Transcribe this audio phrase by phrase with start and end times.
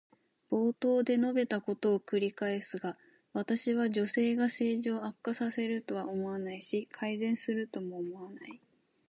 [0.49, 2.97] 冒頭で述べたことを繰り返すが、
[3.33, 8.59] 私は女性が政治を悪化させるとは思わないし、改善するとも思わない。